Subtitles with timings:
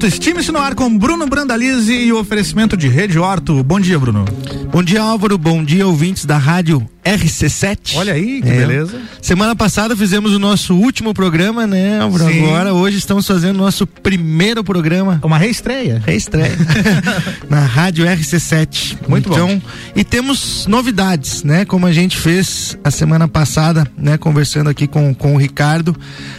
[0.00, 3.62] Autoestima-se no ar com Bruno Brandalize e o oferecimento de Rede Horto.
[3.62, 4.24] Bom dia, Bruno.
[4.72, 5.36] Bom dia, Álvaro.
[5.36, 7.96] Bom dia, ouvintes da rádio RC7.
[7.96, 8.56] Olha aí, que é.
[8.56, 9.00] beleza.
[9.22, 12.26] Semana passada fizemos o nosso último programa, né, Álvaro?
[12.26, 15.20] Agora, hoje estamos fazendo o nosso primeiro programa.
[15.22, 16.02] Uma reestreia.
[16.04, 16.56] Reestreia.
[17.48, 18.98] Na rádio RC7.
[19.08, 19.62] Muito então, bom.
[19.96, 21.64] E temos novidades, né?
[21.64, 24.18] Como a gente fez a semana passada, né?
[24.18, 25.96] Conversando aqui com, com o Ricardo,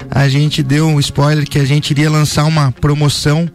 [0.10, 3.50] a gente deu um spoiler que a gente iria lançar uma promoção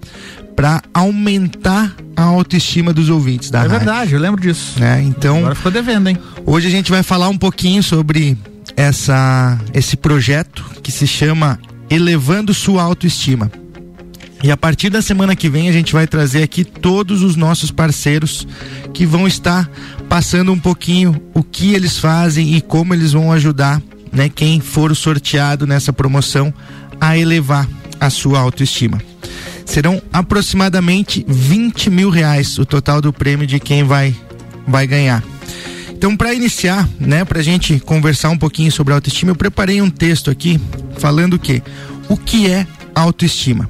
[0.57, 3.77] para aumentar a autoestima dos ouvintes da É rádio.
[3.77, 4.81] verdade, eu lembro disso.
[4.81, 5.03] Né?
[5.03, 6.19] Então, agora ficou devendo, hein?
[6.47, 8.37] Hoje a gente vai falar um pouquinho sobre
[8.75, 11.59] essa esse projeto que se chama
[11.91, 13.51] Elevando sua autoestima.
[14.43, 17.71] E a partir da semana que vem a gente vai trazer aqui todos os nossos
[17.71, 18.47] parceiros
[18.93, 19.71] que vão estar
[20.09, 23.81] passando um pouquinho o que eles fazem e como eles vão ajudar,
[24.13, 26.53] né, quem for sorteado nessa promoção
[27.01, 27.69] a elevar
[28.01, 29.01] a sua autoestima
[29.67, 34.17] serão aproximadamente 20 mil reais o total do prêmio de quem vai,
[34.67, 35.23] vai ganhar.
[35.91, 39.91] Então, para iniciar, né, para a gente conversar um pouquinho sobre autoestima, eu preparei um
[39.91, 40.61] texto aqui
[40.99, 41.63] falando que
[42.09, 43.69] o que é autoestima.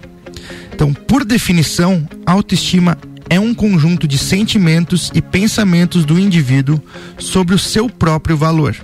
[0.73, 2.99] Então, por definição, autoestima
[3.31, 6.81] é um conjunto de sentimentos e pensamentos do indivíduo
[7.19, 8.77] sobre o seu próprio valor,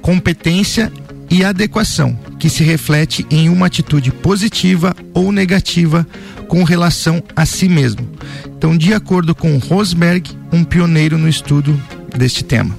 [0.00, 0.90] competência
[1.30, 6.06] e adequação, que se reflete em uma atitude positiva ou negativa
[6.48, 8.08] com relação a si mesmo.
[8.46, 11.80] Então, de acordo com Rosberg, um pioneiro no estudo
[12.16, 12.76] deste tema.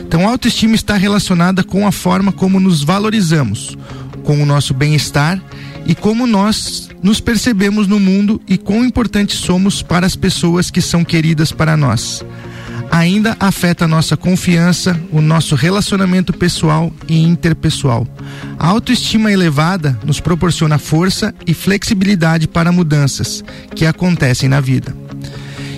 [0.00, 3.76] Então, a autoestima está relacionada com a forma como nos valorizamos,
[4.24, 5.40] com o nosso bem-estar
[5.86, 10.80] e como nós nos percebemos no mundo e quão importantes somos para as pessoas que
[10.80, 12.24] são queridas para nós
[12.92, 18.06] ainda afeta a nossa confiança, o nosso relacionamento pessoal e interpessoal.
[18.58, 23.42] A autoestima elevada nos proporciona força e flexibilidade para mudanças
[23.74, 24.94] que acontecem na vida.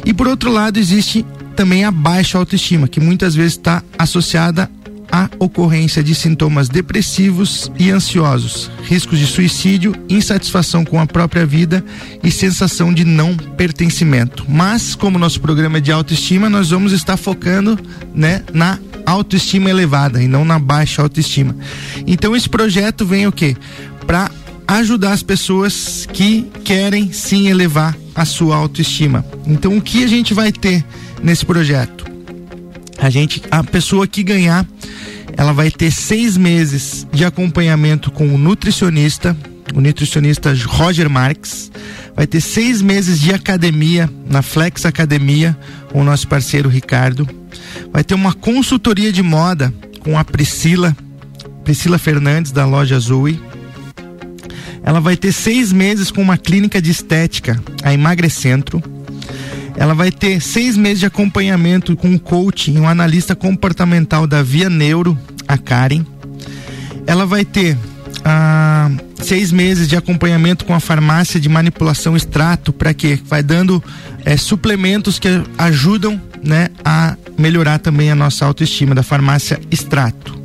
[0.05, 4.69] E por outro lado, existe também a baixa autoestima, que muitas vezes está associada
[5.15, 11.85] a ocorrência de sintomas depressivos e ansiosos, riscos de suicídio, insatisfação com a própria vida
[12.21, 14.45] e sensação de não pertencimento.
[14.49, 17.79] Mas, como nosso programa é de autoestima, nós vamos estar focando
[18.13, 18.77] né, na
[19.07, 21.55] autoestima elevada e não na baixa autoestima.
[22.09, 23.57] Então, esse projeto vem o quê?
[24.09, 24.33] Para
[24.67, 29.25] ajudar as pessoas que querem sim elevar a sua autoestima.
[29.47, 30.85] Então, o que a gente vai ter
[31.23, 32.14] nesse projeto?
[33.05, 34.67] A gente, a pessoa que ganhar
[35.37, 39.37] ela vai ter seis meses de acompanhamento com o nutricionista,
[39.75, 41.71] o nutricionista Roger Marques.
[42.17, 45.55] Vai ter seis meses de academia na Flex Academia
[45.93, 47.29] com o nosso parceiro Ricardo.
[47.93, 50.97] Vai ter uma consultoria de moda com a Priscila,
[51.63, 53.39] Priscila Fernandes da loja Zoe.
[54.83, 58.94] Ela vai ter seis meses com uma clínica de estética, a Emagrecentro.
[59.77, 64.43] Ela vai ter seis meses de acompanhamento com um coach e um analista comportamental da
[64.43, 65.19] Via Neuro,
[65.49, 66.05] a Karen.
[67.07, 67.77] Ela vai ter
[68.25, 68.91] ah,
[69.21, 73.19] seis meses de acompanhamento com a farmácia de manipulação extrato, para quê?
[73.27, 73.83] Vai dando
[74.25, 80.43] eh, suplementos que ajudam né, a melhorar também a nossa autoestima da farmácia extrato.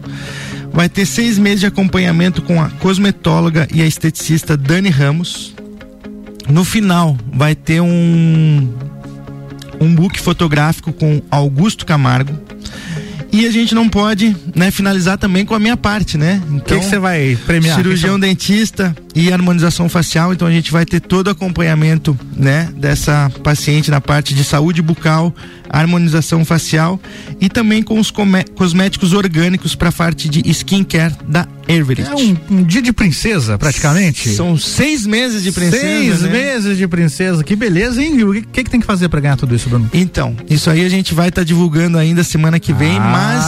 [0.72, 5.54] Vai ter seis meses de acompanhamento com a cosmetóloga e a esteticista Dani Ramos.
[6.48, 8.68] No final, vai ter um
[9.80, 12.38] um book fotográfico com Augusto Camargo.
[13.32, 16.42] E a gente não pode, né, finalizar também com a minha parte, né?
[16.50, 17.76] Então, o que você vai premiar?
[17.76, 23.30] Cirurgião dentista e harmonização facial, então a gente vai ter todo o acompanhamento, né, dessa
[23.44, 25.36] paciente na parte de saúde bucal,
[25.70, 27.00] harmonização facial
[27.40, 28.12] e também com os
[28.56, 32.10] cosméticos orgânicos para a parte de skincare da Everett.
[32.10, 34.30] É um, um, dia de princesa, praticamente.
[34.30, 35.82] São seis meses de princesa.
[35.82, 36.32] Seis né?
[36.32, 37.44] meses de princesa.
[37.44, 38.24] Que beleza, hein?
[38.24, 39.88] O que, que, tem que fazer para ganhar tudo isso, Bruno?
[39.94, 43.46] Então, isso aí a gente vai estar tá divulgando ainda semana que vem, ah, mas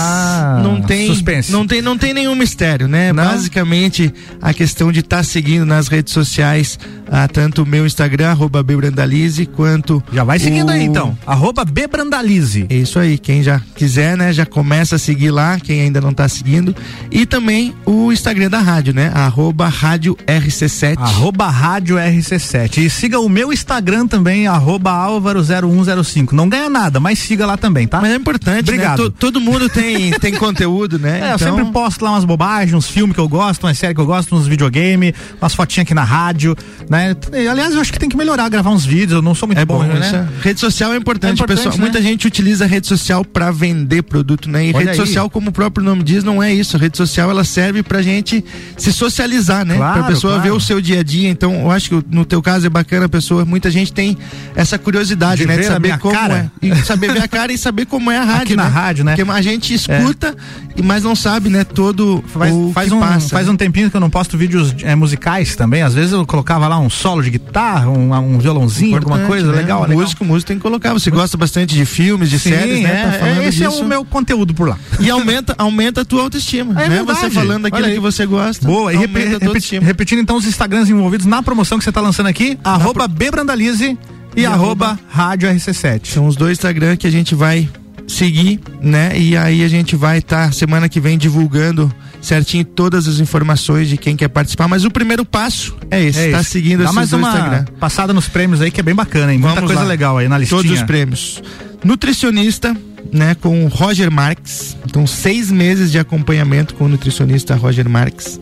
[0.63, 1.52] não tem, suspense.
[1.52, 3.12] não tem, não tem nenhum mistério, né?
[3.13, 3.24] Não?
[3.24, 6.79] Basicamente a questão de estar tá seguindo nas redes sociais,
[7.09, 10.72] ah, tanto o meu Instagram arroba Bebrandalize quanto já vai seguindo o...
[10.72, 12.66] aí então, arroba Bebrandalize.
[12.70, 14.34] É isso aí, quem já quiser, né?
[14.34, 16.76] Já começa a seguir lá, quem ainda não está seguindo
[17.09, 19.11] e também o Instagram da rádio, né?
[19.14, 20.97] Arroba Rádio RC7.
[20.97, 22.78] Arroba Rádio RC7.
[22.78, 26.32] E siga o meu Instagram também, arroba Álvaro0105.
[26.32, 28.02] Não ganha nada, mas siga lá também, tá?
[28.02, 28.73] Mas é importante, né?
[28.73, 29.05] Obrigado.
[29.05, 29.14] Né?
[29.20, 31.13] todo mundo tem, tem conteúdo, né?
[31.13, 31.31] É, então...
[31.31, 34.05] eu sempre posto lá umas bobagens, uns filmes que eu gosto, umas séries que eu
[34.05, 36.55] gosto, uns videogame, umas fotinhas aqui na rádio,
[36.89, 37.16] né?
[37.33, 39.59] E, aliás, eu acho que tem que melhorar, gravar uns vídeos, eu não sou muito
[39.59, 40.28] é bom, bom né?
[40.41, 40.43] É.
[40.43, 41.78] Rede social é importante, é importante pessoal.
[41.78, 41.81] Né?
[41.81, 44.66] Muita gente utiliza a rede social para vender produto, né?
[44.66, 44.95] E Olha rede aí.
[44.95, 46.75] social, como o próprio nome diz, não é isso.
[46.75, 48.43] A rede social ela serve pra gente
[48.78, 49.75] se socializar, né?
[49.75, 50.49] Claro, pra pessoa claro.
[50.49, 51.29] ver o seu dia a dia.
[51.29, 54.17] Então, eu acho que no teu caso é bacana a pessoa, muita gente tem
[54.55, 55.57] essa curiosidade, de né?
[55.57, 56.51] De saber como cara.
[56.61, 56.67] é.
[56.67, 58.41] E saber ver a cara e saber como é a rádio.
[58.41, 58.63] Aqui né?
[58.63, 59.16] na rádio, né?
[59.16, 60.82] Porque a gente escuta, é.
[60.84, 61.64] mas não sabe, né?
[61.64, 63.29] Todo faz, faz um, passa.
[63.29, 65.82] Faz um tempinho que eu não posto vídeos é, musicais também.
[65.82, 69.47] Às vezes eu colocava lá um solo de guitarra, um, um violãozinho, Importante, alguma coisa.
[69.47, 69.58] Né?
[69.58, 69.97] Legal, legal.
[69.97, 70.94] Músico, músico tem que colocar.
[70.94, 73.18] Você gosta bastante de filmes, de Sim, séries, né?
[73.20, 73.64] Tá é, esse disso.
[73.64, 74.78] é o meu conteúdo por lá.
[75.00, 76.74] E aumenta, aumenta a tua autoestima.
[76.82, 76.96] É né?
[76.97, 77.20] Verdade.
[77.20, 78.66] Você falando aquilo que você gosta.
[78.66, 82.58] Boa, e repeti, repetindo então os Instagrams envolvidos na promoção que você está lançando aqui,
[82.64, 83.17] na arroba pro...
[83.17, 83.97] Bebrandalize
[84.35, 86.08] e, e arroba Rádio RC7.
[86.08, 87.70] São os dois Instagram que a gente vai
[88.11, 89.17] seguir, né?
[89.17, 91.91] E aí a gente vai estar tá, semana que vem divulgando
[92.22, 96.31] certinho todas as informações de quem quer participar, mas o primeiro passo é esse, é
[96.31, 97.66] tá seguindo Dá esses mais uma Instagram.
[97.79, 99.40] passada nos prêmios aí que é bem bacana, hein?
[99.40, 99.87] Muita Vamos coisa lá.
[99.87, 100.61] legal aí na listinha.
[100.61, 101.41] Todos os prêmios.
[101.84, 102.78] Nutricionista,
[103.11, 104.78] né, com o Roger Marques.
[104.85, 108.40] Então, seis meses de acompanhamento com o nutricionista Roger Marques.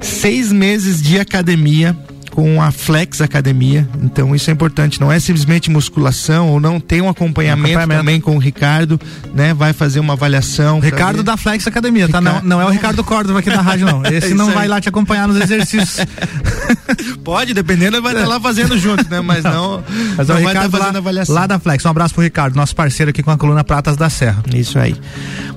[0.00, 1.96] Seis meses de academia
[2.38, 3.88] com a Flex Academia.
[4.00, 7.98] Então isso é importante, não é simplesmente musculação ou não tem um acompanhamento, acompanhamento.
[7.98, 9.00] também com o Ricardo,
[9.34, 9.52] né?
[9.52, 10.78] Vai fazer uma avaliação.
[10.78, 12.24] Ricardo da Flex Academia, Ricardo.
[12.24, 12.32] tá?
[12.34, 14.04] Não, não é o Ricardo Córdova aqui da rádio não.
[14.06, 15.96] Esse não vai lá te acompanhar nos exercícios.
[17.24, 19.20] Pode, dependendo, vai estar tá lá fazendo junto, né?
[19.20, 19.82] Mas não,
[20.16, 21.34] Mas não é o Ricardo tá fazendo lá, avaliação.
[21.34, 21.84] Lá da Flex.
[21.84, 24.42] Um abraço pro Ricardo, nosso parceiro aqui com a coluna Pratas da Serra.
[24.54, 24.94] Isso aí.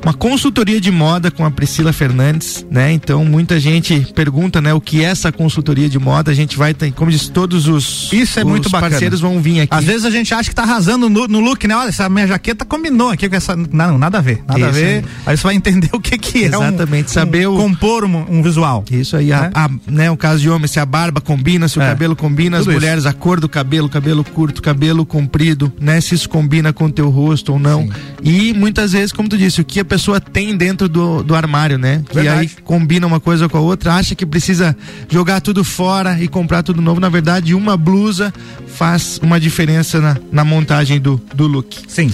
[0.04, 2.92] Uma consultoria de moda com a Priscila Fernandes, né?
[2.92, 6.32] Então muita gente pergunta, né, o que é essa consultoria de moda?
[6.32, 8.92] A gente vai vai como disse, todos os, Isso é os muito bacana.
[8.92, 9.74] parceiros vão vir aqui.
[9.74, 11.76] Às vezes a gente acha que tá arrasando no, no, look, né?
[11.76, 13.56] Olha, essa minha jaqueta combinou aqui com essa.
[13.56, 14.44] Não, nada a ver.
[14.48, 14.86] Nada Isso a ver.
[14.86, 15.04] Aí.
[15.26, 16.48] aí você vai entender o que que é.
[16.48, 17.58] Exatamente, um, saber um, o.
[17.58, 18.84] Compor um, um, visual.
[18.92, 19.52] Isso aí, né?
[19.54, 20.12] A, a, né?
[20.12, 21.88] O caso de homem, se a barba combina, se o é.
[21.88, 23.08] cabelo combina, Tudo as mulheres, isso.
[23.08, 26.02] a cor do cabelo, cabelo curto, cabelo comprido, né?
[26.02, 27.84] Se isso combina com o teu rosto ou não.
[27.84, 27.92] Sim.
[28.22, 31.78] E muitas vezes, como tu disse, o que a pessoa tem dentro do, do armário,
[31.78, 32.04] né?
[32.10, 34.76] Que aí combina uma coisa com a outra, acha que precisa
[35.10, 37.00] jogar tudo fora e comprar tudo novo.
[37.00, 38.34] Na verdade, de uma blusa
[38.68, 41.78] faz uma diferença na, na montagem do, do look.
[41.88, 42.12] Sim.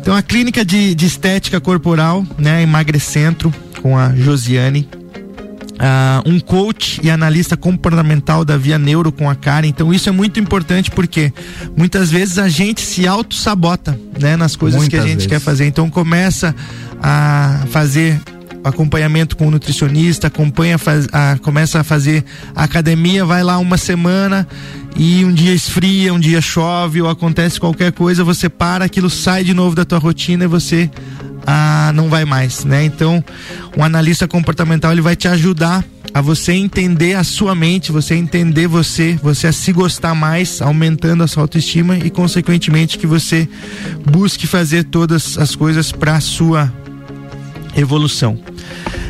[0.00, 3.52] Então a clínica de, de estética corporal, né, Emagrecentro,
[3.82, 4.88] com a Josiane.
[5.76, 9.68] Uh, um coach e analista comportamental da Via Neuro com a Karen.
[9.68, 11.30] Então isso é muito importante porque
[11.76, 15.26] muitas vezes a gente se auto-sabota, né, nas coisas muitas que a gente vezes.
[15.26, 15.66] quer fazer.
[15.66, 16.54] Então começa
[17.02, 18.18] a fazer
[18.68, 22.24] acompanhamento com o nutricionista, acompanha, faz, a, começa a fazer
[22.54, 24.46] a academia, vai lá uma semana
[24.96, 29.44] e um dia esfria, um dia chove ou acontece qualquer coisa, você para, aquilo sai
[29.44, 30.90] de novo da tua rotina e você
[31.46, 32.84] ah, não vai mais, né?
[32.84, 33.24] Então,
[33.76, 38.66] um analista comportamental ele vai te ajudar a você entender a sua mente, você entender
[38.66, 43.48] você, você a se gostar mais, aumentando a sua autoestima e consequentemente que você
[44.10, 46.72] busque fazer todas as coisas para sua
[47.76, 48.38] evolução.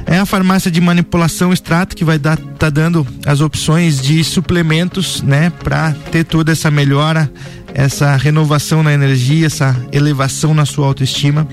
[0.04, 5.22] É a farmácia de manipulação extrato que vai dar tá dando as opções de suplementos,
[5.22, 7.30] né, para ter toda essa melhora,
[7.74, 11.46] essa renovação na energia, essa elevação na sua autoestima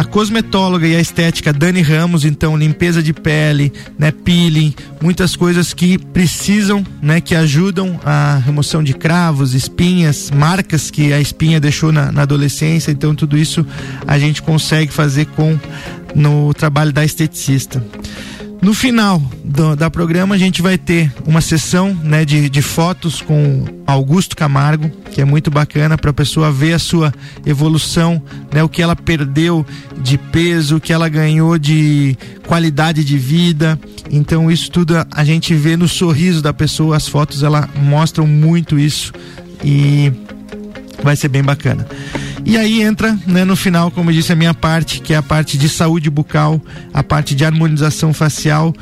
[0.00, 5.74] a cosmetóloga e a estética Dani Ramos, então limpeza de pele, né, peeling, muitas coisas
[5.74, 11.92] que precisam, né, que ajudam a remoção de cravos, espinhas, marcas que a espinha deixou
[11.92, 13.66] na, na adolescência, então tudo isso
[14.06, 15.60] a gente consegue fazer com
[16.14, 17.84] no trabalho da esteticista.
[18.62, 23.22] No final do, da programa a gente vai ter uma sessão né, de, de fotos
[23.22, 27.12] com Augusto Camargo, que é muito bacana para a pessoa ver a sua
[27.46, 29.64] evolução, né, o que ela perdeu
[30.02, 33.80] de peso, o que ela ganhou de qualidade de vida.
[34.10, 38.26] Então isso tudo a, a gente vê no sorriso da pessoa, as fotos ela mostram
[38.26, 39.10] muito isso
[39.64, 40.12] e
[41.02, 41.86] vai ser bem bacana.
[42.44, 45.22] E aí entra, né, no final, como eu disse, a minha parte, que é a
[45.22, 46.60] parte de saúde bucal,
[46.92, 48.74] a parte de harmonização facial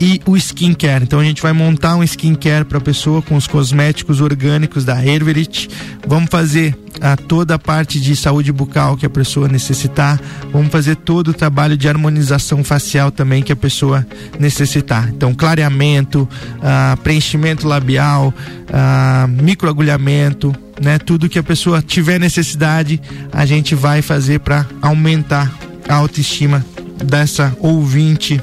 [0.00, 1.04] e o skincare.
[1.04, 5.04] Então a gente vai montar um skincare para a pessoa com os cosméticos orgânicos da
[5.04, 5.68] Herverit.
[6.06, 10.20] Vamos fazer a toda a parte de saúde bucal que a pessoa necessitar.
[10.52, 14.06] Vamos fazer todo o trabalho de harmonização facial também que a pessoa
[14.38, 15.08] necessitar.
[15.08, 16.28] Então clareamento,
[16.62, 18.32] ah, preenchimento labial,
[18.72, 20.98] ah, microagulhamento, né?
[20.98, 23.00] Tudo que a pessoa tiver necessidade,
[23.32, 25.52] a gente vai fazer para aumentar
[25.88, 26.64] a autoestima
[27.04, 28.40] dessa ouvinte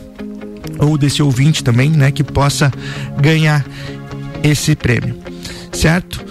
[0.78, 2.72] ou desse ouvinte também, né, que possa
[3.20, 3.66] ganhar
[4.44, 5.16] esse prêmio.
[5.72, 6.24] Certo?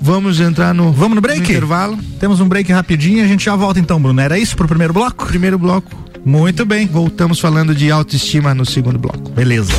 [0.00, 1.40] Vamos entrar no Vamos no break?
[1.40, 1.98] No intervalo.
[2.18, 4.20] Temos um break rapidinho, a gente já volta então, Bruno.
[4.20, 5.26] Era isso pro primeiro bloco?
[5.26, 5.90] Primeiro bloco
[6.24, 6.86] Muito bem.
[6.86, 9.30] Voltamos falando de autoestima no segundo bloco.
[9.30, 9.72] Beleza.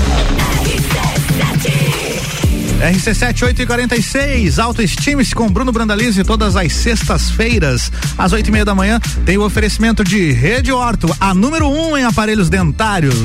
[2.80, 8.66] RC7 8 e 46 autoestime-se com Bruno Brandalize todas as sextas-feiras, às oito e meia
[8.66, 13.16] da manhã, tem o oferecimento de Rede Orto, a número um em aparelhos dentários.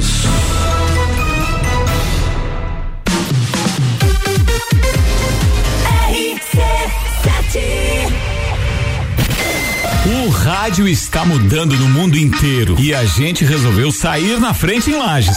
[10.25, 14.97] O rádio está mudando no mundo inteiro e a gente resolveu sair na frente em
[14.97, 15.37] Lages.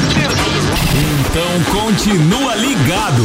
[1.31, 3.23] Então continua ligado.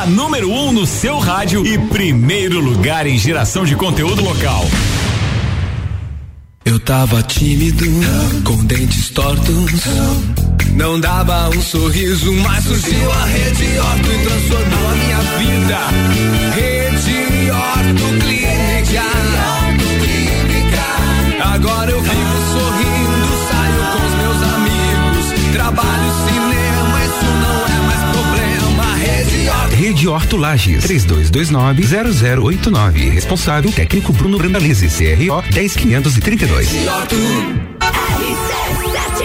[0.00, 4.64] A número 1 um no seu rádio e primeiro lugar em geração de conteúdo local.
[6.64, 7.84] Eu tava tímido,
[8.44, 9.72] com dentes tortos.
[10.76, 15.78] Não dava um sorriso, mas surgiu a Rede Orto e transformou a minha vida.
[16.54, 18.39] Rede Orto Clínica.
[21.62, 28.00] Agora eu vivo sorrindo, saio com os meus amigos, trabalho cinema, isso não é mais
[28.16, 28.94] problema.
[28.94, 33.10] Rede Orto, Rede Horto Lages, 3229-0089.
[33.12, 36.72] Responsável técnico Bruno Brandalize, CRO 10532.
[36.72, 37.16] Rede Horto.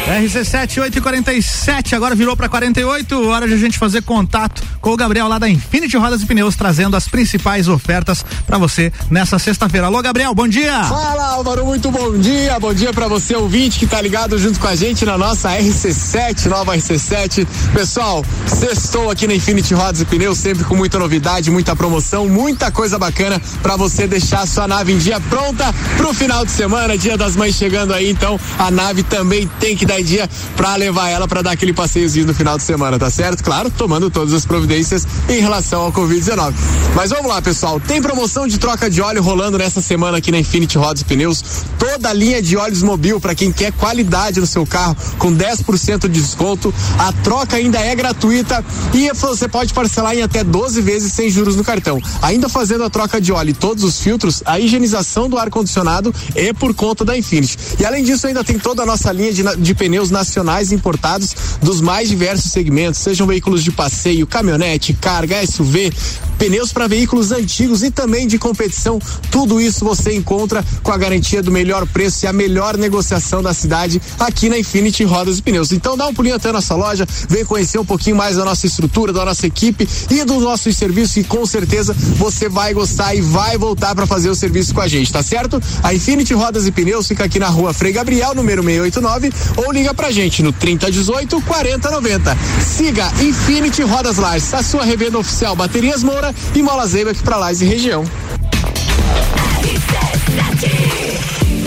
[0.05, 3.27] RC7, 8h47, agora virou para 48.
[3.27, 6.55] Hora de a gente fazer contato com o Gabriel lá da Infinity Rodas e Pneus,
[6.55, 9.87] trazendo as principais ofertas para você nessa sexta-feira.
[9.87, 10.83] Alô, Gabriel, bom dia.
[10.83, 12.59] Fala, Álvaro, muito bom dia.
[12.59, 16.45] Bom dia para você, ouvinte, que tá ligado junto com a gente na nossa RC7,
[16.45, 17.47] nova RC7.
[17.73, 22.69] Pessoal, sextou aqui na Infinity Rodas e Pneus, sempre com muita novidade, muita promoção, muita
[22.69, 26.95] coisa bacana para você deixar a sua nave em dia pronta pro final de semana,
[26.95, 28.11] dia das mães chegando aí.
[28.11, 32.27] Então, a nave também tem que dar dia para levar ela para dar aquele passeiozinho
[32.27, 33.43] no final de semana, tá certo?
[33.43, 36.53] Claro, tomando todas as providências em relação ao Covid-19.
[36.95, 37.79] Mas vamos lá, pessoal.
[37.79, 41.43] Tem promoção de troca de óleo rolando nessa semana aqui na Infinity Rodas e Pneus.
[41.77, 46.01] Toda a linha de óleos mobil para quem quer qualidade no seu carro com 10%
[46.01, 46.73] de desconto.
[46.97, 51.55] A troca ainda é gratuita e você pode parcelar em até 12 vezes sem juros
[51.55, 52.01] no cartão.
[52.21, 56.13] Ainda fazendo a troca de óleo e todos os filtros, a higienização do ar condicionado
[56.35, 57.57] é por conta da Infinity.
[57.79, 61.79] E além disso, ainda tem toda a nossa linha de, de pneus nacionais importados dos
[61.79, 65.93] mais diversos segmentos, sejam veículos de passeio, caminhonete, carga, SUV,
[66.35, 68.99] pneus para veículos antigos e também de competição.
[69.31, 73.53] Tudo isso você encontra com a garantia do melhor preço e a melhor negociação da
[73.53, 75.71] cidade aqui na Infinity Rodas e Pneus.
[75.71, 78.65] Então dá um pulinho até a nossa loja, vem conhecer um pouquinho mais da nossa
[78.65, 83.21] estrutura, da nossa equipe e dos nossos serviços e com certeza você vai gostar e
[83.21, 85.61] vai voltar para fazer o serviço com a gente, tá certo?
[85.83, 89.93] A Infinity Rodas e Pneus fica aqui na rua Frei Gabriel, número 689, ou liga
[89.93, 92.37] pra gente no 3018 4090.
[92.61, 97.61] Siga Infinity Rodas Lages, a sua revenda oficial Baterias Moura e Mola Zeiba para Lages
[97.61, 98.05] e região.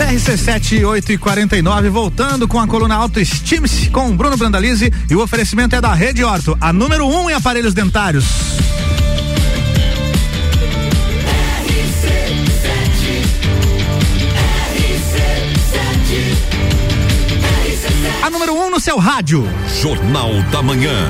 [0.09, 5.75] RC7 8 e 49 voltando com a coluna Autoestime-se com Bruno Brandalize e o oferecimento
[5.75, 8.25] é da Rede Orto, a número 1 um em aparelhos dentários.
[18.21, 19.47] A número 1 um no seu rádio.
[19.81, 21.09] Jornal da Manhã.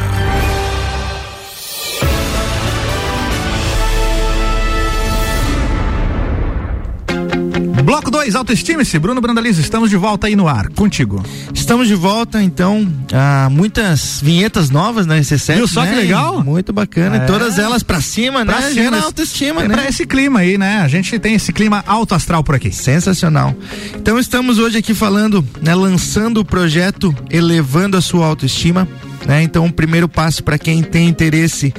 [7.90, 9.00] Bloco 2, autoestime-se.
[9.00, 10.70] Bruno Brandalize, estamos de volta aí no ar.
[10.70, 11.26] Contigo.
[11.52, 12.88] Estamos de volta, então.
[13.12, 15.56] Ah, muitas vinhetas novas na RC7.
[15.56, 15.90] Viu só né?
[15.90, 16.44] que legal?
[16.44, 17.16] Muito bacana.
[17.16, 17.24] É.
[17.24, 18.70] E todas elas pra cima, Pra né?
[18.70, 19.74] cima, autoestima, é né?
[19.74, 20.82] pra esse clima aí, né?
[20.82, 22.72] A gente tem esse clima alto astral por aqui.
[22.72, 23.56] Sensacional.
[23.96, 28.88] Então estamos hoje aqui falando, né, lançando o projeto Elevando a sua autoestima.
[29.26, 29.42] Né?
[29.42, 31.74] Então, o primeiro passo para quem tem interesse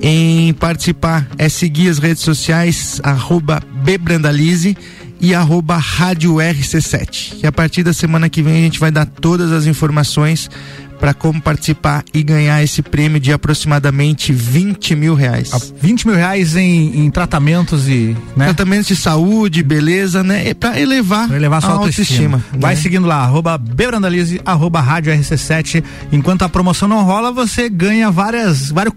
[0.00, 4.76] em participar é seguir as redes sociais, arroba Bbrandalize
[5.20, 7.40] e arroba Rádio RC7.
[7.42, 10.48] E a partir da semana que vem a gente vai dar todas as informações
[11.00, 15.72] para como participar e ganhar esse prêmio de aproximadamente 20 mil reais.
[15.80, 18.16] 20 mil reais em, em tratamentos e.
[18.36, 18.44] Né?
[18.44, 20.52] Tratamentos de saúde, beleza, né?
[20.52, 22.36] Para elevar, pra elevar sua a autoestima.
[22.36, 22.80] autoestima Vai né?
[22.80, 25.82] seguindo lá, arroba Bebrandalize, arroba Rádio RC7.
[26.12, 28.94] Enquanto a promoção não rola, você ganha várias, vários,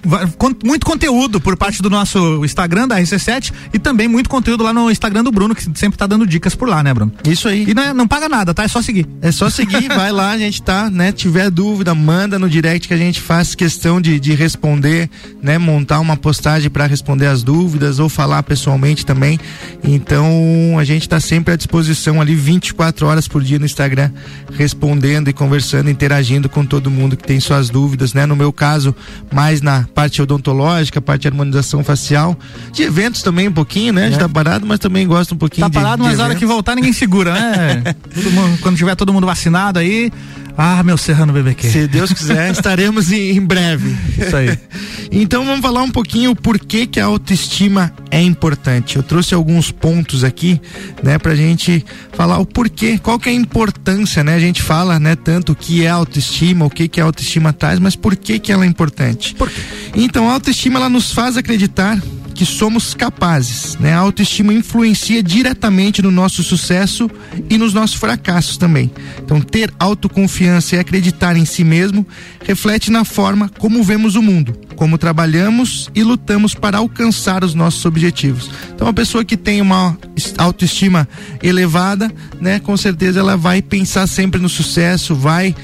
[0.63, 4.91] muito conteúdo por parte do nosso Instagram da RC7 e também muito conteúdo lá no
[4.91, 7.13] Instagram do Bruno, que sempre tá dando dicas por lá, né, Bruno?
[7.25, 7.65] Isso aí.
[7.69, 8.63] E não, é, não paga nada, tá?
[8.63, 9.07] É só seguir.
[9.21, 11.11] É só seguir, vai lá, a gente tá, né?
[11.11, 15.09] Tiver dúvida, manda no direct que a gente faz questão de, de responder,
[15.41, 15.57] né?
[15.57, 19.39] Montar uma postagem para responder as dúvidas ou falar pessoalmente também.
[19.83, 24.11] Então, a gente tá sempre à disposição ali 24 horas por dia no Instagram,
[24.53, 28.25] respondendo e conversando, interagindo com todo mundo que tem suas dúvidas, né?
[28.25, 28.95] No meu caso,
[29.31, 32.37] mais na parte odontológica, parte de harmonização facial,
[32.71, 34.03] de eventos também um pouquinho, né?
[34.03, 34.19] A gente é.
[34.19, 36.75] tá parado, mas também gosta um pouquinho tá de parado, mas na hora que voltar
[36.75, 37.95] ninguém segura, né?
[38.33, 40.11] mundo, quando tiver todo mundo vacinado aí,
[40.57, 41.69] ah, meu Serrano BBQ.
[41.69, 43.95] Se Deus quiser, estaremos em, em, breve.
[44.17, 44.57] Isso aí.
[45.11, 48.95] então vamos falar um pouquinho por que que a autoestima é importante.
[48.95, 50.61] Eu trouxe alguns pontos aqui,
[51.01, 51.83] né, pra gente
[52.13, 54.35] falar o porquê, qual que é a importância, né?
[54.35, 57.79] A gente fala, né, tanto o que é autoestima, o que que a autoestima traz,
[57.79, 59.33] mas por que que ela é importante?
[59.35, 59.61] Por quê?
[59.95, 61.99] Então, a autoestima ela nos faz acreditar
[62.33, 63.93] que somos capazes, né?
[63.93, 67.09] A autoestima influencia diretamente no nosso sucesso
[67.49, 68.91] e nos nossos fracassos também.
[69.19, 72.05] Então, ter autoconfiança e acreditar em si mesmo
[72.45, 77.85] reflete na forma como vemos o mundo, como trabalhamos e lutamos para alcançar os nossos
[77.85, 78.49] objetivos.
[78.73, 79.97] Então, a pessoa que tem uma
[80.37, 81.07] autoestima
[81.41, 82.11] elevada,
[82.41, 85.55] né, com certeza ela vai pensar sempre no sucesso, vai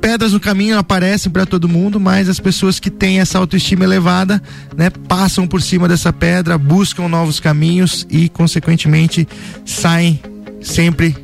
[0.00, 4.42] pedras no caminho aparecem para todo mundo, mas as pessoas que têm essa autoestima elevada,
[4.76, 9.26] né, passam por cima dessa pedra, buscam novos caminhos e, consequentemente,
[9.64, 10.20] saem
[10.60, 11.16] sempre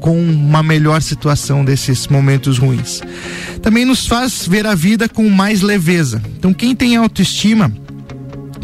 [0.00, 3.00] com uma melhor situação desses momentos ruins.
[3.62, 6.22] Também nos faz ver a vida com mais leveza.
[6.38, 7.72] Então, quem tem autoestima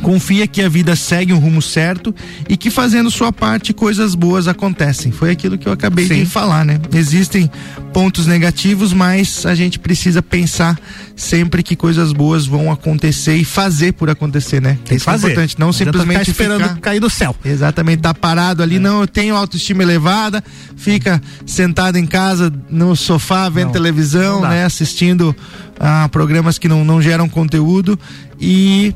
[0.03, 2.15] confia que a vida segue um rumo certo
[2.49, 5.13] e que fazendo sua parte coisas boas acontecem.
[5.13, 6.25] Foi aquilo que eu acabei Sim.
[6.25, 6.81] de falar, né?
[6.93, 7.51] Existem
[7.93, 10.79] pontos negativos, mas a gente precisa pensar
[11.15, 14.79] sempre que coisas boas vão acontecer e fazer por acontecer, né?
[14.85, 15.29] Tem Isso fazer.
[15.29, 16.81] é importante, não, não simplesmente esperando ficar...
[16.81, 17.37] cair do céu.
[17.45, 18.79] Exatamente, tá parado ali, é.
[18.79, 20.43] não, eu tenho autoestima elevada,
[20.77, 25.35] fica sentado em casa no sofá vendo não, televisão, não né, assistindo
[25.79, 27.99] a ah, programas que não, não geram conteúdo
[28.41, 28.95] e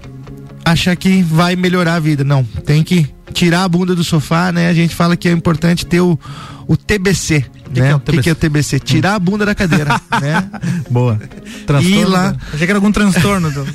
[0.66, 2.24] achar que vai melhorar a vida.
[2.24, 4.68] Não, tem que tirar a bunda do sofá, né?
[4.68, 6.18] A gente fala que é importante ter o,
[6.66, 7.44] o TBC.
[7.72, 7.94] Que né?
[7.94, 8.80] O que, que, é o TBC?
[8.80, 10.48] Tirar a bunda da cadeira, né?
[10.90, 11.20] Boa.
[11.66, 12.00] Transtorno.
[12.00, 12.36] Ir lá.
[12.52, 13.50] Achei que era algum transtorno.
[13.50, 13.66] Do...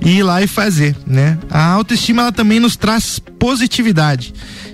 [0.08, 1.38] ir lá e fazer, né?
[1.50, 4.32] A autoestima ela também nos traz positividade.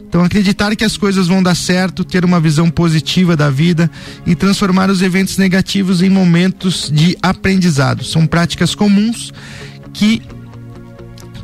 [0.09, 3.91] Então, acreditar que as coisas vão dar certo, ter uma visão positiva da vida
[4.25, 8.03] e transformar os eventos negativos em momentos de aprendizado.
[8.05, 9.33] São práticas comuns
[9.93, 10.23] que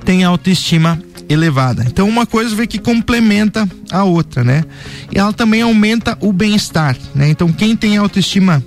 [0.05, 1.85] tem autoestima elevada.
[1.87, 4.65] Então uma coisa vê que complementa a outra, né?
[5.13, 7.29] E ela também aumenta o bem-estar, né?
[7.29, 8.63] Então quem tem autoestima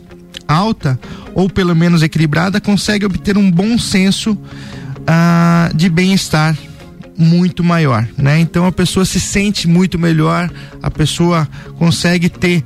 [0.47, 1.00] alta
[1.34, 6.58] ou pelo menos equilibrada consegue obter um bom senso uh, de bem-estar
[7.17, 8.39] muito maior, né?
[8.39, 11.47] Então a pessoa se sente muito melhor, a pessoa
[11.78, 12.63] consegue ter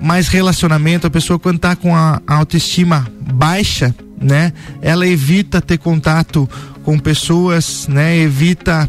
[0.00, 4.52] mais relacionamento, a pessoa quando está com a, a autoestima baixa, né?
[4.82, 6.48] Ela evita ter contato
[6.82, 8.18] com pessoas, né?
[8.18, 8.88] Evita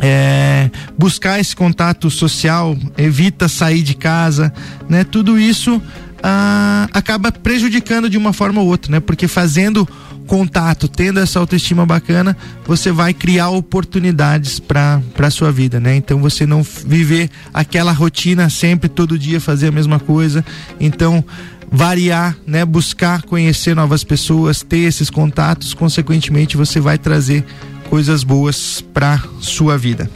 [0.00, 4.52] é, buscar esse contato social, evita sair de casa,
[4.88, 5.04] né?
[5.04, 5.80] Tudo isso
[6.22, 9.00] ah, acaba prejudicando de uma forma ou outra, né?
[9.00, 9.86] Porque fazendo
[10.26, 15.96] contato, tendo essa autoestima bacana, você vai criar oportunidades para para sua vida, né?
[15.96, 20.44] Então você não viver aquela rotina sempre todo dia fazer a mesma coisa.
[20.78, 21.24] Então
[21.70, 27.44] variar, né, buscar conhecer novas pessoas, ter esses contatos, consequentemente você vai trazer
[27.88, 30.10] coisas boas para sua vida.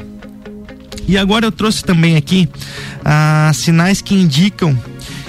[1.06, 2.48] E agora eu trouxe também aqui
[3.04, 4.76] ah, sinais que indicam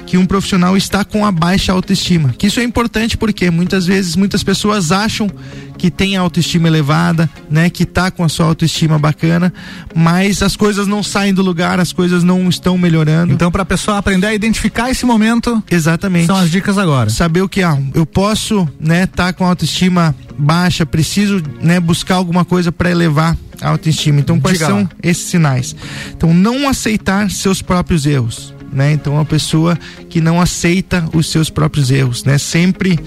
[0.05, 2.33] que um profissional está com a baixa autoestima.
[2.37, 5.29] Que isso é importante porque muitas vezes muitas pessoas acham
[5.77, 9.53] que tem autoestima elevada, né, que tá com a sua autoestima bacana,
[9.93, 13.33] mas as coisas não saem do lugar, as coisas não estão melhorando.
[13.33, 16.27] Então para a pessoa aprender a identificar esse momento, exatamente.
[16.27, 17.09] São as dicas agora.
[17.09, 22.45] Saber o que ah, eu posso, né, tá com autoestima baixa, preciso, né, buscar alguma
[22.45, 24.19] coisa para elevar a autoestima.
[24.19, 24.89] Então quais Diga são lá.
[25.03, 25.75] esses sinais?
[26.15, 28.91] Então não aceitar seus próprios erros né?
[28.91, 29.77] Então a pessoa
[30.09, 32.37] que não aceita os seus próprios erros, né?
[32.37, 32.99] Sempre,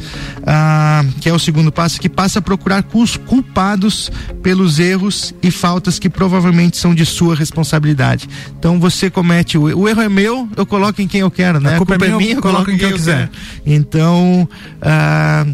[0.46, 4.10] ah, que é o segundo passo, que passa a procurar os culpados
[4.42, 8.28] pelos erros e faltas que provavelmente são de sua responsabilidade.
[8.58, 11.74] Então você comete o, o erro é meu, eu coloco em quem eu quero, né?
[11.74, 13.30] A culpa, a culpa é, minha, eu coloco em quem eu, eu quiser.
[13.66, 14.48] Então,
[14.80, 15.46] ah,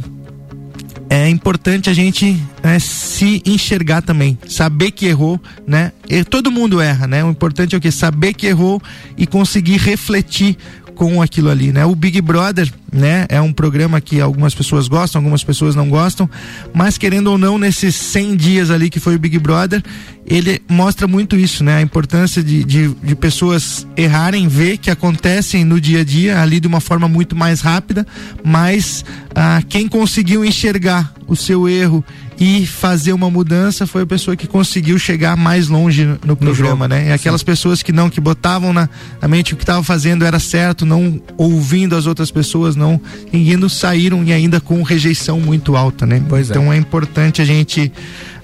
[1.15, 5.93] é importante a gente né, se enxergar também, saber que errou, né?
[6.09, 7.25] E todo mundo erra, né?
[7.25, 8.83] O importante é o que saber que errou
[9.17, 10.57] e conseguir refletir
[10.95, 11.85] com aquilo ali, né?
[11.85, 13.27] O Big Brother, né?
[13.29, 16.29] É um programa que algumas pessoas gostam, algumas pessoas não gostam,
[16.73, 19.83] mas querendo ou não, nesses 100 dias ali que foi o Big Brother,
[20.27, 21.77] ele mostra muito isso, né?
[21.77, 26.61] A importância de, de, de pessoas errarem, ver que acontecem no dia a dia ali
[26.61, 28.07] de uma forma muito mais rápida,
[28.45, 29.05] mas
[29.35, 32.05] ah, quem conseguiu enxergar o seu erro
[32.39, 36.89] e fazer uma mudança foi a pessoa que conseguiu chegar mais longe no, no programa,
[36.89, 37.09] né?
[37.09, 37.47] E aquelas Sim.
[37.47, 38.89] pessoas que não, que botavam na,
[39.21, 43.69] na mente o que estava fazendo era certo, não ouvindo as outras pessoas, não seguindo,
[43.69, 46.23] saíram e ainda com rejeição muito alta, né?
[46.29, 46.53] Pois é.
[46.53, 46.77] então é.
[46.77, 47.93] é importante a gente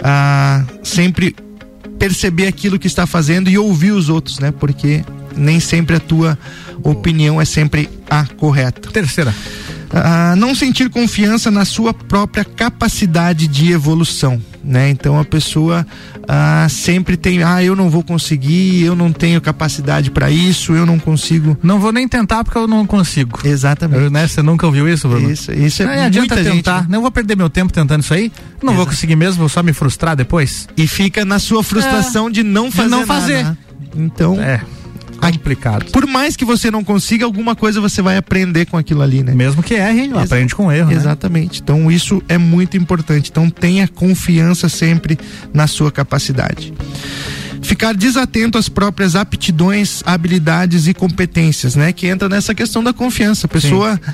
[0.03, 1.35] ah, sempre
[1.99, 4.53] perceber aquilo que está fazendo e ouvir os outros, né?
[4.53, 5.05] Porque
[5.37, 6.39] nem sempre a tua
[6.83, 8.91] opinião é sempre a correta.
[8.91, 9.35] Terceira
[9.93, 14.89] ah, não sentir confiança na sua própria capacidade de evolução, né?
[14.89, 15.87] Então a pessoa
[16.29, 20.87] ah, sempre tem, ah, eu não vou conseguir, eu não tenho capacidade para isso, eu
[20.87, 21.59] não consigo.
[21.63, 23.41] Não vou nem tentar porque eu não consigo.
[23.45, 24.05] Exatamente.
[24.05, 24.29] Eu, né?
[24.29, 25.31] Você nunca ouviu isso, Bruno?
[25.31, 26.83] Isso, isso é não adianta tentar.
[26.83, 26.89] Né?
[26.91, 28.31] Não vou perder meu tempo tentando isso aí.
[28.63, 28.77] Não Exato.
[28.77, 30.69] vou conseguir mesmo, vou só me frustrar depois.
[30.77, 32.89] E fica na sua frustração é, de não fazer.
[32.89, 33.43] De não fazer.
[33.43, 33.59] Nada.
[33.97, 34.41] Então.
[34.41, 34.61] É
[35.21, 35.91] complicado.
[35.91, 39.35] Por mais que você não consiga, alguma coisa você vai aprender com aquilo ali, né?
[39.35, 40.91] Mesmo que erre, Exa aprende com erro.
[40.91, 40.97] Né?
[40.97, 41.61] Exatamente.
[41.61, 41.61] Né?
[41.63, 43.31] Então isso é muito importante.
[43.31, 45.19] Então tenha confiança sempre
[45.53, 46.73] na sua capacidade
[47.63, 51.93] ficar desatento às próprias aptidões, habilidades e competências, né?
[51.93, 53.47] Que entra nessa questão da confiança.
[53.47, 54.13] A pessoa Sim.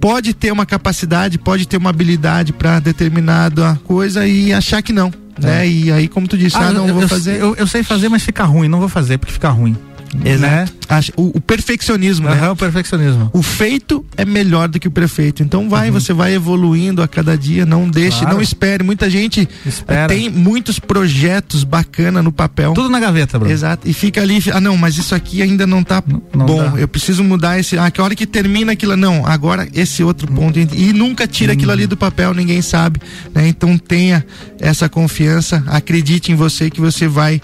[0.00, 5.12] pode ter uma capacidade, pode ter uma habilidade para determinada coisa e achar que não,
[5.38, 5.46] é.
[5.46, 5.68] né?
[5.68, 7.40] E aí, como tu disse, ah, ah não eu, vou fazer.
[7.40, 8.68] Eu, eu, sei fazer, mas fica ruim.
[8.68, 9.76] Não vou fazer porque fica ruim.
[10.24, 10.72] Exato.
[10.90, 11.00] Né?
[11.16, 12.50] O, o, perfeccionismo, uhum, né?
[12.50, 13.30] O perfeccionismo.
[13.32, 15.42] O feito é melhor do que o perfeito.
[15.42, 15.94] Então vai, uhum.
[15.94, 18.34] você vai evoluindo a cada dia, não deixe, claro.
[18.34, 18.82] não espere.
[18.82, 20.08] Muita gente Espera.
[20.08, 22.72] tem muitos projetos bacana no papel.
[22.72, 23.52] Tudo na gaveta, Bruno.
[23.52, 23.88] Exato.
[23.88, 26.70] E fica ali, ah não, mas isso aqui ainda não tá não, não bom.
[26.70, 26.80] Dá.
[26.80, 30.58] Eu preciso mudar esse, ah, que hora que termina aquilo, não, agora esse outro ponto
[30.58, 33.00] e nunca tira aquilo ali do papel, ninguém sabe,
[33.34, 33.46] né?
[33.46, 34.24] Então tenha
[34.58, 37.40] essa confiança, acredite em você que você vai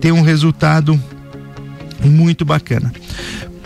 [0.00, 1.00] ter um resultado
[2.04, 2.92] muito bacana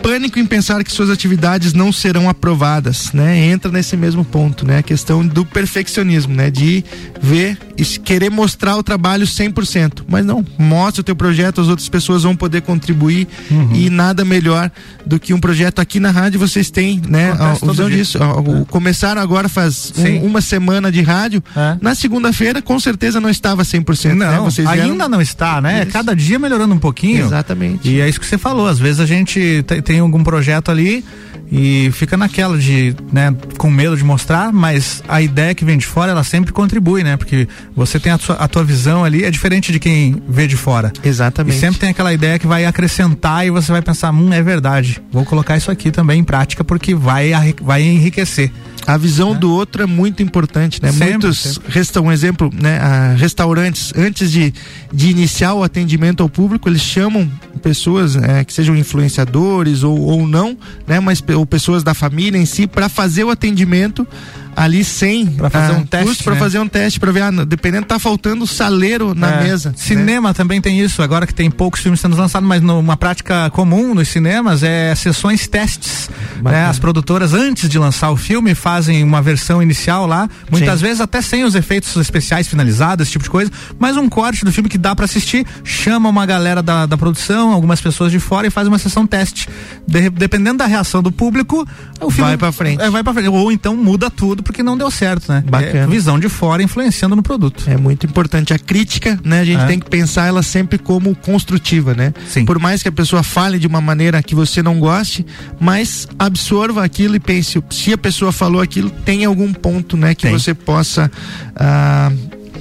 [0.03, 3.37] pânico em pensar que suas atividades não serão aprovadas, né?
[3.45, 4.79] Entra nesse mesmo ponto, né?
[4.79, 6.51] A questão do perfeccionismo, né?
[6.51, 6.83] De
[7.21, 11.89] ver e querer mostrar o trabalho 100%, mas não, mostra o teu projeto, as outras
[11.89, 13.69] pessoas vão poder contribuir uhum.
[13.73, 14.69] e nada melhor
[15.05, 17.33] do que um projeto aqui na rádio vocês têm, né?
[17.63, 18.65] Visão disso, é.
[18.69, 21.77] começaram agora faz um, uma semana de rádio, é.
[21.81, 24.13] na segunda-feira com certeza não estava 100%, né?
[24.13, 24.39] não, né?
[24.39, 25.09] Vocês ainda vieram...
[25.09, 25.83] não está, né?
[25.83, 25.91] Isso.
[25.91, 27.25] Cada dia melhorando um pouquinho.
[27.25, 27.89] Exatamente.
[27.89, 31.05] E é isso que você falou, às vezes a gente tem tem algum projeto ali
[31.51, 35.85] e fica naquela de, né, com medo de mostrar, mas a ideia que vem de
[35.85, 37.15] fora, ela sempre contribui, né?
[37.15, 40.57] Porque você tem a, sua, a tua visão ali, é diferente de quem vê de
[40.57, 40.91] fora.
[41.03, 41.55] Exatamente.
[41.55, 44.99] E sempre tem aquela ideia que vai acrescentar e você vai pensar, hum, é verdade,
[45.11, 48.51] vou colocar isso aqui também em prática porque vai, vai enriquecer.
[48.85, 49.37] A visão é.
[49.37, 50.91] do outro é muito importante, né?
[50.91, 51.71] Sempre, Muitos, sempre.
[51.71, 52.79] Resta, um exemplo, né?
[52.79, 54.53] Ah, restaurantes, antes de,
[54.91, 57.29] de iniciar o atendimento ao público, eles chamam
[57.61, 60.99] pessoas é, que sejam influenciadores ou, ou não, né?
[60.99, 64.05] Mas ou pessoas da família em si para fazer o atendimento
[64.55, 66.39] ali sem para fazer ah, um teste para né?
[66.39, 69.43] fazer um teste para ver ah, dependendo tá faltando saleiro na é.
[69.43, 70.33] mesa cinema né?
[70.33, 74.07] também tem isso agora que tem poucos filmes sendo lançados mas numa prática comum nos
[74.07, 76.09] cinemas é sessões testes
[76.41, 76.65] né?
[76.65, 80.85] as produtoras antes de lançar o filme fazem uma versão inicial lá muitas Sim.
[80.85, 84.51] vezes até sem os efeitos especiais finalizados esse tipo de coisa mas um corte do
[84.51, 88.47] filme que dá para assistir chama uma galera da, da produção algumas pessoas de fora
[88.47, 89.49] e faz uma sessão teste
[89.87, 91.67] de, dependendo da reação do público
[91.99, 94.77] o filme vai para frente é, vai para frente ou então muda tudo porque não
[94.77, 95.43] deu certo, né?
[95.47, 95.79] Bacana.
[95.79, 97.63] É visão de fora influenciando no produto.
[97.67, 98.53] É muito importante.
[98.53, 99.39] A crítica, né?
[99.41, 99.65] A gente é.
[99.65, 102.13] tem que pensar ela sempre como construtiva, né?
[102.27, 102.45] Sim.
[102.45, 105.25] Por mais que a pessoa fale de uma maneira que você não goste,
[105.59, 110.13] mas absorva aquilo e pense, se a pessoa falou aquilo, tem algum ponto, né?
[110.13, 110.31] Que tem.
[110.31, 111.11] você possa
[111.55, 112.11] ah,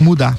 [0.01, 0.38] mudar.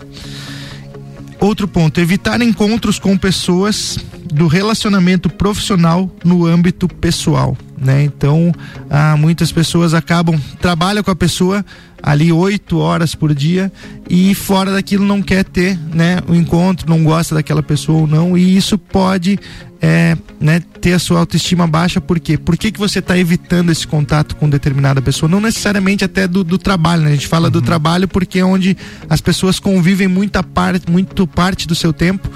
[1.39, 3.97] Outro ponto, evitar encontros com pessoas
[4.33, 8.03] do relacionamento profissional no âmbito pessoal né?
[8.03, 8.53] Então,
[8.89, 11.65] ah, muitas pessoas acabam trabalham com a pessoa
[12.01, 13.71] ali oito horas por dia
[14.09, 18.37] e fora daquilo não quer ter, né, o encontro, não gosta daquela pessoa ou não
[18.37, 19.39] e isso pode
[19.81, 22.37] é, né, ter a sua autoestima baixa, por quê?
[22.37, 25.29] Por que, que você está evitando esse contato com determinada pessoa?
[25.29, 27.09] Não necessariamente até do, do trabalho, né?
[27.09, 27.51] A gente fala uhum.
[27.51, 28.77] do trabalho porque é onde
[29.09, 32.29] as pessoas convivem muita parte, muito parte do seu tempo,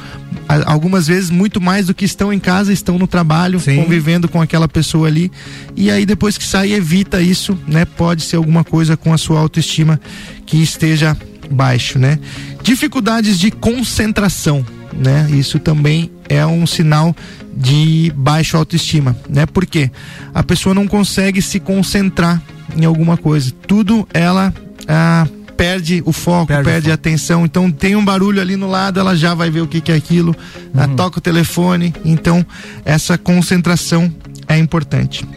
[0.65, 3.77] algumas vezes muito mais do que estão em casa, estão no trabalho, Sim.
[3.77, 5.31] convivendo com aquela pessoa ali.
[5.75, 7.85] E aí depois que sai, evita isso, né?
[7.85, 9.99] Pode ser alguma coisa com a sua autoestima
[10.45, 11.17] que esteja
[11.51, 12.19] baixo, né?
[12.63, 14.65] Dificuldades de concentração
[14.97, 15.27] né?
[15.31, 17.15] Isso também é um sinal
[17.55, 19.45] de baixa autoestima, né?
[19.45, 19.91] Porque
[20.33, 22.41] a pessoa não consegue se concentrar
[22.75, 23.51] em alguma coisa.
[23.65, 24.53] Tudo ela
[24.87, 27.43] ah, perde o foco, perde, perde a atenção.
[27.43, 29.95] Então tem um barulho ali no lado, ela já vai ver o que, que é
[29.95, 30.35] aquilo,
[30.73, 30.95] uhum.
[30.95, 31.93] toca o telefone.
[32.05, 32.45] Então
[32.85, 34.13] essa concentração
[34.47, 35.27] é importante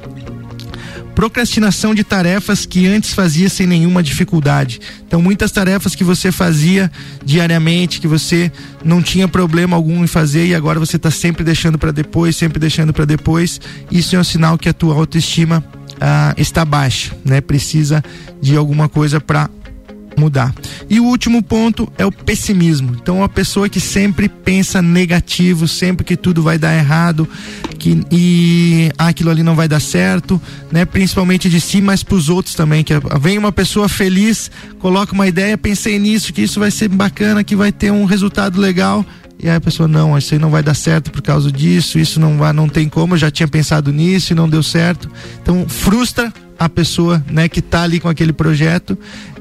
[1.21, 4.81] procrastinação de tarefas que antes fazia sem nenhuma dificuldade.
[5.07, 6.91] Então, muitas tarefas que você fazia
[7.23, 8.51] diariamente, que você
[8.83, 12.59] não tinha problema algum em fazer e agora você está sempre deixando para depois, sempre
[12.59, 13.61] deixando para depois.
[13.91, 15.63] Isso é um sinal que a tua autoestima
[16.01, 17.43] ah, está baixa, né?
[17.43, 18.03] Precisa
[18.41, 19.51] de alguma coisa para
[20.17, 20.55] mudar.
[20.89, 22.97] E o último ponto é o pessimismo.
[23.01, 27.29] Então, a pessoa que sempre pensa negativo, sempre que tudo vai dar errado,
[27.79, 30.85] que e ah, aquilo ali não vai dar certo, né?
[30.85, 32.85] Principalmente de si, mas para os outros também.
[32.85, 37.43] Que vem uma pessoa feliz, coloca uma ideia, pensei nisso, que isso vai ser bacana,
[37.43, 39.05] que vai ter um resultado legal.
[39.43, 42.21] E aí a pessoa, não, isso aí não vai dar certo por causa disso, isso
[42.21, 45.11] não vai, não tem como, eu já tinha pensado nisso e não deu certo.
[45.43, 48.99] Então frustra a pessoa, né, que está ali com aquele projeto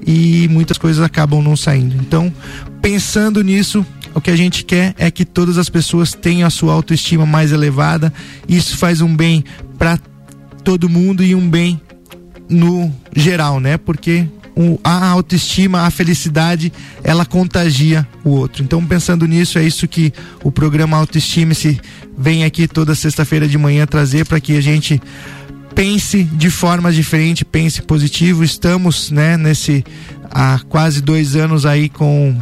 [0.08, 1.98] e muitas coisas acabam não saindo.
[2.00, 2.34] Então,
[2.82, 6.72] pensando nisso, o que a gente quer é que todas as pessoas tenham a sua
[6.72, 8.14] autoestima mais elevada.
[8.48, 9.44] Isso faz um bem
[9.78, 10.00] para
[10.64, 11.82] todo mundo e um bem
[12.48, 13.78] no geral, né?
[13.78, 14.26] Porque
[14.84, 16.72] a autoestima, a felicidade,
[17.04, 18.64] ela contagia o outro.
[18.64, 21.80] Então, pensando nisso, é isso que o programa Autoestime-se
[22.18, 25.02] vem aqui toda sexta-feira de manhã trazer para que a gente
[25.80, 28.44] pense de forma diferente, pense positivo.
[28.44, 29.82] Estamos, né, nesse
[30.30, 32.36] há quase dois anos aí com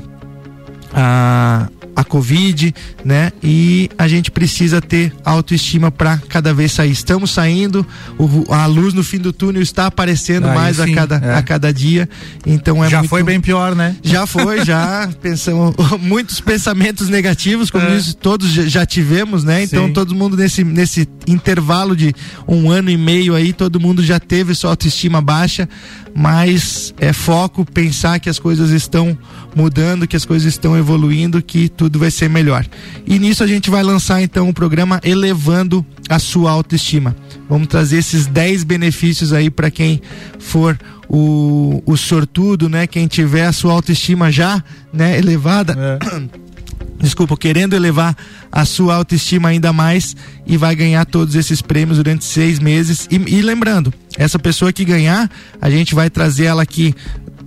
[0.91, 3.31] a a Covid, né?
[3.41, 6.91] E a gente precisa ter autoestima para cada vez sair.
[6.91, 7.83] Estamos saindo,
[8.19, 11.33] o, a luz no fim do túnel está aparecendo Aí mais sim, a, cada, é.
[11.33, 12.07] a cada dia.
[12.45, 13.09] Então é Já muito...
[13.09, 13.95] foi bem pior, né?
[14.03, 17.97] Já foi, já pensamos muitos pensamentos negativos, como é.
[17.97, 19.63] isso todos já tivemos, né?
[19.63, 19.93] Então sim.
[19.93, 22.13] todo mundo nesse, nesse intervalo de
[22.47, 25.67] um ano e meio aí, todo mundo já teve sua autoestima baixa,
[26.15, 29.17] mas é foco pensar que as coisas estão
[29.55, 32.65] mudando, que as coisas estão evoluindo, que tudo vai ser melhor.
[33.05, 37.15] E nisso a gente vai lançar então o um programa elevando a sua autoestima.
[37.49, 40.01] Vamos trazer esses 10 benefícios aí para quem
[40.39, 42.87] for o, o sortudo, né?
[42.87, 45.75] Quem tiver a sua autoestima já, né, elevada.
[46.01, 46.47] É.
[46.99, 48.15] desculpa, querendo elevar
[48.51, 53.07] a sua autoestima ainda mais e vai ganhar todos esses prêmios durante seis meses.
[53.11, 55.29] E, e, lembrando, essa pessoa que ganhar,
[55.61, 56.95] a gente vai trazer ela aqui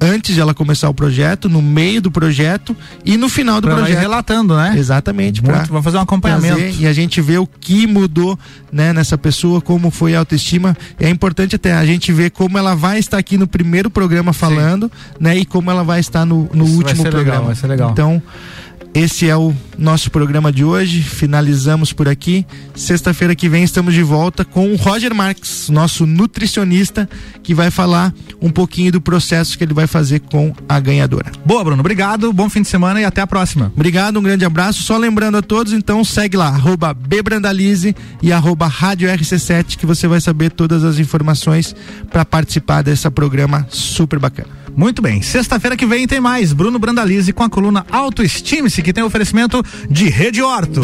[0.01, 3.77] antes de ela começar o projeto, no meio do projeto e no final do pra
[3.77, 3.99] projeto.
[3.99, 4.75] relatando, né?
[4.77, 5.45] Exatamente.
[5.45, 6.59] Muito, vamos fazer um acompanhamento.
[6.79, 8.39] e a gente vê o que mudou
[8.73, 10.77] né, nessa pessoa, como foi a autoestima.
[10.99, 14.85] É importante até a gente ver como ela vai estar aqui no primeiro programa falando,
[14.87, 15.15] Sim.
[15.21, 15.37] né?
[15.37, 17.31] E como ela vai estar no, no último programa.
[17.31, 17.91] Legal, vai ser legal.
[17.91, 18.23] Então,
[18.93, 21.03] esse é o nosso programa de hoje.
[21.03, 22.45] Finalizamos por aqui.
[22.75, 27.09] Sexta-feira que vem estamos de volta com o Roger Marques, nosso nutricionista,
[27.43, 31.31] que vai falar um pouquinho do processo que ele vai fazer com a ganhadora.
[31.45, 31.81] Boa, Bruno.
[31.81, 32.33] Obrigado.
[32.33, 33.73] Bom fim de semana e até a próxima.
[33.75, 34.83] Obrigado, um grande abraço.
[34.83, 40.09] Só lembrando a todos, então segue lá, arroba Bebrandalize e arroba Rádio RC7, que você
[40.09, 41.75] vai saber todas as informações
[42.11, 44.61] para participar desse programa super bacana.
[44.77, 45.21] Muito bem.
[45.21, 47.85] Sexta-feira que vem tem mais Bruno Brandalize com a coluna
[48.83, 50.83] Que tem oferecimento de Rede Horto.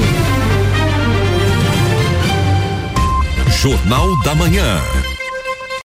[3.60, 5.15] Jornal da Manhã.